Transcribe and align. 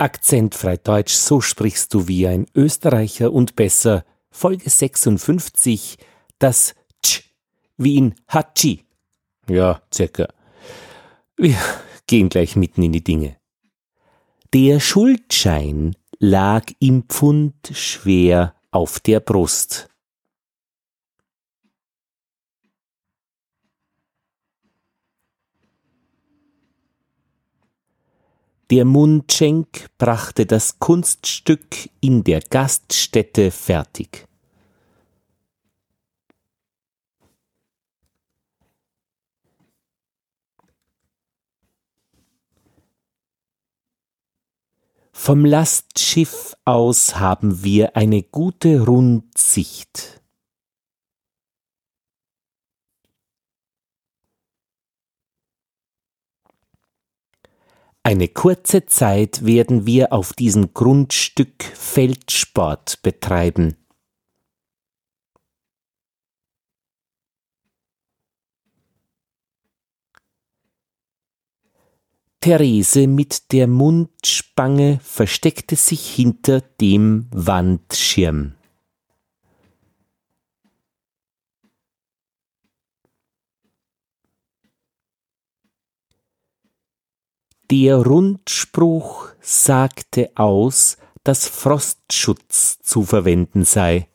Akzentfrei 0.00 0.78
Deutsch, 0.78 1.12
so 1.12 1.42
sprichst 1.42 1.92
du 1.92 2.08
wie 2.08 2.26
ein 2.26 2.46
Österreicher 2.54 3.32
und 3.32 3.54
besser. 3.54 4.06
Folge 4.30 4.70
56, 4.70 5.98
das 6.38 6.74
Tsch, 7.02 7.24
wie 7.76 7.98
in 7.98 8.14
Hatschi. 8.26 8.86
Ja, 9.46 9.82
circa. 9.92 10.28
Wir 11.36 11.56
gehen 12.06 12.30
gleich 12.30 12.56
mitten 12.56 12.82
in 12.82 12.92
die 12.92 13.04
Dinge. 13.04 13.36
Der 14.54 14.80
Schuldschein 14.80 15.94
lag 16.18 16.64
im 16.78 17.02
Pfund 17.02 17.54
schwer 17.70 18.54
auf 18.70 19.00
der 19.00 19.20
Brust. 19.20 19.90
Der 28.70 28.84
Mundschenk 28.84 29.88
brachte 29.98 30.46
das 30.46 30.78
Kunststück 30.78 31.90
in 32.00 32.22
der 32.22 32.40
Gaststätte 32.40 33.50
fertig. 33.50 34.28
Vom 45.10 45.44
Lastschiff 45.44 46.54
aus 46.64 47.16
haben 47.16 47.64
wir 47.64 47.96
eine 47.96 48.22
gute 48.22 48.86
Rundsicht. 48.86 50.19
Eine 58.02 58.28
kurze 58.28 58.86
Zeit 58.86 59.44
werden 59.44 59.84
wir 59.84 60.12
auf 60.12 60.32
diesem 60.32 60.72
Grundstück 60.72 61.62
Feldsport 61.62 63.02
betreiben. 63.02 63.76
Therese 72.40 73.06
mit 73.06 73.52
der 73.52 73.66
Mundspange 73.66 74.98
versteckte 75.02 75.76
sich 75.76 76.08
hinter 76.08 76.62
dem 76.62 77.26
Wandschirm. 77.32 78.54
Der 87.70 87.98
Rundspruch 87.98 89.28
sagte 89.40 90.32
aus, 90.34 90.96
dass 91.22 91.46
Frostschutz 91.46 92.80
zu 92.80 93.04
verwenden 93.04 93.64
sei. 93.64 94.08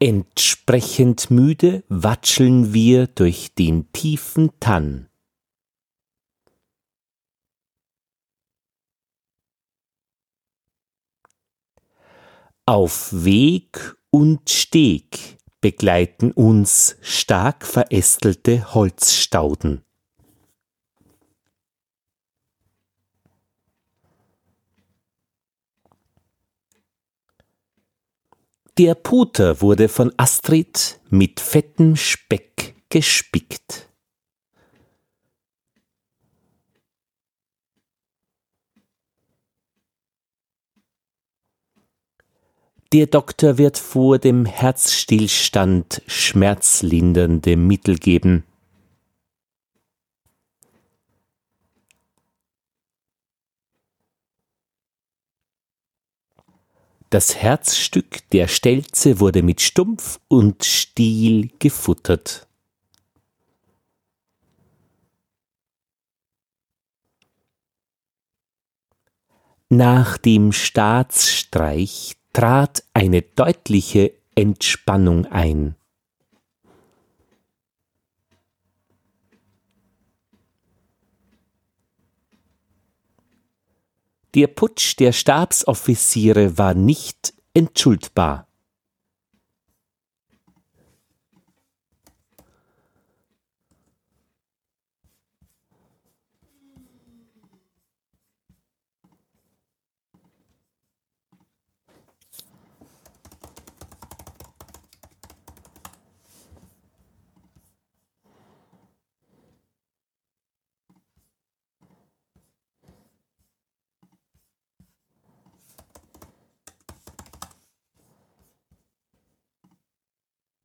Entsprechend 0.00 1.30
müde 1.30 1.84
watscheln 1.88 2.74
wir 2.74 3.06
durch 3.06 3.54
den 3.54 3.92
tiefen 3.92 4.50
Tann. 4.58 5.08
Auf 12.66 13.10
Weg 13.12 13.96
und 14.12 14.50
Steg 14.50 15.38
begleiten 15.60 16.32
uns 16.32 16.96
stark 17.00 17.66
verästelte 17.66 18.74
Holzstauden. 18.74 19.82
Der 28.78 28.94
Puter 28.94 29.60
wurde 29.60 29.88
von 29.88 30.12
Astrid 30.16 31.00
mit 31.10 31.40
fettem 31.40 31.96
Speck 31.96 32.74
gespickt. 32.88 33.91
Der 42.92 43.06
Doktor 43.06 43.56
wird 43.56 43.78
vor 43.78 44.18
dem 44.18 44.44
Herzstillstand 44.44 46.02
schmerzlindernde 46.06 47.56
Mittel 47.56 47.96
geben. 47.96 48.44
Das 57.08 57.34
Herzstück 57.34 58.28
der 58.28 58.46
Stelze 58.46 59.20
wurde 59.20 59.42
mit 59.42 59.62
Stumpf 59.62 60.20
und 60.28 60.62
Stiel 60.62 61.50
gefuttert. 61.58 62.46
Nach 69.70 70.18
dem 70.18 70.52
Staatsstreich 70.52 72.16
trat 72.32 72.82
eine 72.94 73.22
deutliche 73.22 74.12
Entspannung 74.34 75.26
ein. 75.26 75.76
Der 84.34 84.46
Putsch 84.46 84.98
der 84.98 85.12
Stabsoffiziere 85.12 86.56
war 86.56 86.72
nicht 86.72 87.34
entschuldbar. 87.52 88.48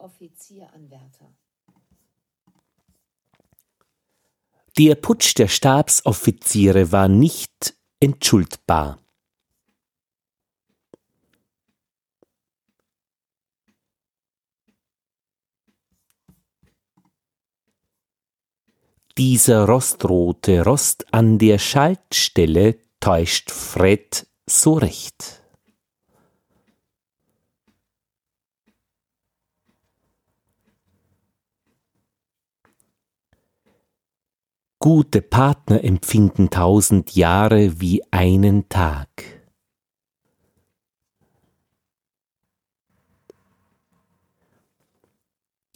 Offizieranwärter. 0.07 1.33
Der 4.77 4.95
Putsch 4.95 5.35
der 5.37 5.49
Stabsoffiziere 5.49 6.93
war 6.93 7.09
nicht 7.09 7.75
entschuldbar. 7.99 8.99
Dieser 19.17 19.65
rostrote 19.65 20.63
Rost 20.63 21.11
an 21.11 21.37
der 21.37 21.57
Schaltstelle 21.57 22.79
täuscht 23.01 23.51
Fred 23.51 24.27
so 24.45 24.75
recht. 24.75 25.36
Gute 34.89 35.21
Partner 35.21 35.83
empfinden 35.83 36.49
tausend 36.49 37.13
Jahre 37.13 37.81
wie 37.81 38.01
einen 38.09 38.69
Tag. 38.69 39.09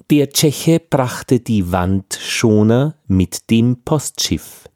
Der 0.10 0.30
Tscheche 0.30 0.80
brachte 0.80 1.42
die 1.42 1.74
Wandschoner 1.74 2.96
mit 3.06 3.50
dem 3.50 3.84
Postschiff. 3.84 4.70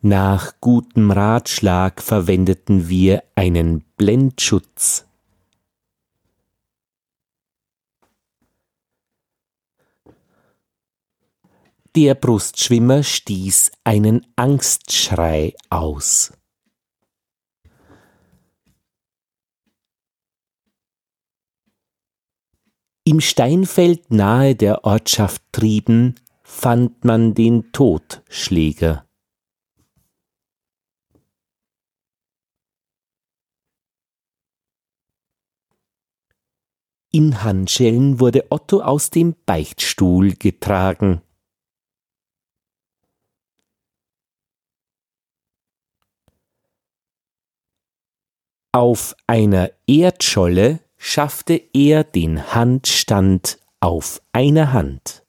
Nach 0.00 0.58
gutem 0.62 1.10
Ratschlag 1.10 2.00
verwendeten 2.00 2.88
wir 2.88 3.22
einen 3.34 3.84
Blendschutz. 3.98 5.07
Der 11.96 12.14
Brustschwimmer 12.14 13.02
stieß 13.02 13.72
einen 13.84 14.26
Angstschrei 14.36 15.54
aus. 15.70 16.32
Im 23.04 23.20
Steinfeld 23.20 24.10
nahe 24.10 24.54
der 24.54 24.84
Ortschaft 24.84 25.42
Trieben 25.50 26.16
fand 26.42 27.04
man 27.06 27.32
den 27.32 27.72
Totschläger. 27.72 29.06
In 37.10 37.42
Handschellen 37.42 38.20
wurde 38.20 38.44
Otto 38.50 38.82
aus 38.82 39.08
dem 39.08 39.34
Beichtstuhl 39.46 40.34
getragen. 40.34 41.22
Auf 48.72 49.16
einer 49.26 49.70
Erdscholle 49.86 50.80
schaffte 50.98 51.54
er 51.72 52.04
den 52.04 52.54
Handstand 52.54 53.58
auf 53.80 54.20
einer 54.32 54.72
Hand. 54.72 55.24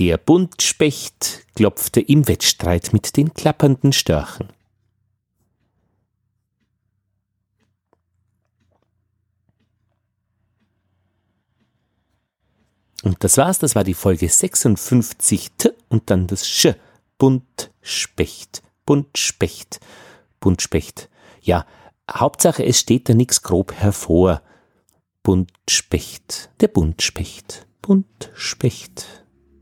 Der 0.00 0.18
Buntspecht 0.18 1.46
klopfte 1.54 2.00
im 2.00 2.26
Wettstreit 2.26 2.92
mit 2.92 3.16
den 3.16 3.32
klappernden 3.32 3.92
Störchen. 3.92 4.53
Und 13.04 13.22
das 13.22 13.36
war's, 13.36 13.58
das 13.58 13.74
war 13.74 13.84
die 13.84 13.94
Folge 13.94 14.28
56 14.28 15.50
T 15.58 15.70
und 15.90 16.10
dann 16.10 16.26
das 16.26 16.48
Sch. 16.48 16.74
Buntspecht, 17.18 18.62
Buntspecht, 18.86 19.78
Buntspecht. 20.40 21.10
Ja, 21.42 21.66
Hauptsache 22.10 22.64
es 22.64 22.80
steht 22.80 23.08
da 23.08 23.14
nichts 23.14 23.42
grob 23.42 23.72
hervor. 23.74 24.42
Buntspecht, 25.22 26.50
der 26.60 26.68
Buntspecht, 26.68 27.66
Buntspecht. 27.82 29.06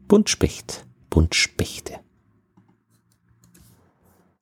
Buntspecht, 0.07 0.85
Buntspechte. 1.11 2.02